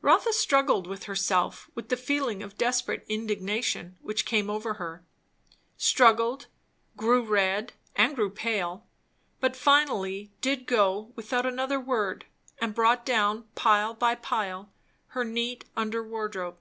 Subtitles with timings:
[0.00, 5.04] Rotha struggled with herself with the feeling of desperate indignation which came over her;
[5.76, 6.46] struggled,
[6.96, 8.86] grew red and grew pale,
[9.40, 12.24] but finally did go without another word;
[12.62, 14.72] and brought down, pile by pile,
[15.08, 16.56] her neat under wardrobe.